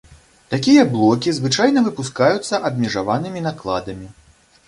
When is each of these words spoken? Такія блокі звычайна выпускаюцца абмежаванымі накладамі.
Такія 0.53 0.85
блокі 0.93 1.33
звычайна 1.39 1.83
выпускаюцца 1.89 2.61
абмежаванымі 2.69 3.45
накладамі. 3.51 4.07